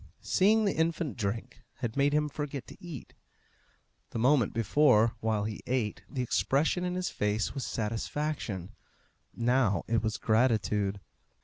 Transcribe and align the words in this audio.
Seeing 0.23 0.65
the 0.65 0.73
infant 0.75 1.15
drink 1.15 1.61
had 1.75 1.95
made 1.95 2.11
him 2.11 2.27
forget 2.27 2.65
to 2.65 2.83
eat. 2.83 3.13
The 4.09 4.17
moment 4.17 4.51
before, 4.51 5.13
while 5.19 5.43
he 5.43 5.61
ate, 5.67 6.01
the 6.09 6.23
expression 6.23 6.83
in 6.83 6.95
his 6.95 7.11
face 7.11 7.53
was 7.53 7.67
satisfaction; 7.67 8.71
now 9.35 9.83
it 9.87 10.01
was 10.01 10.17
gratitude. 10.17 11.01